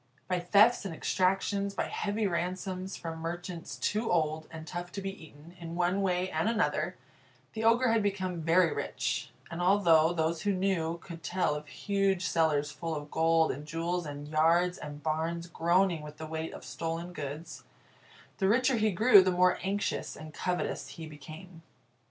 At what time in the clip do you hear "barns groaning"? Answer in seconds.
15.03-16.01